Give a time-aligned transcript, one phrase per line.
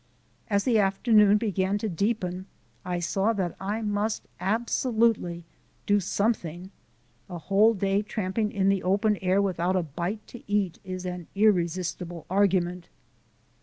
[0.49, 2.47] As the afternoon began to deepen
[2.83, 5.45] I saw that I must absolutely
[5.85, 6.71] do something:
[7.29, 11.27] a whole day tramping in the open air without a bite to eat is an
[11.35, 12.89] irresistible argument.